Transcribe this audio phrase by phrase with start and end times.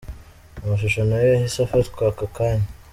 [0.63, 2.67] Amashusho nayo yahise afatwa ako kanya.